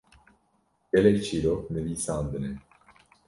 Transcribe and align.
Gelek 0.91 1.17
çîrok 1.25 1.61
nivîsandine. 1.73 2.51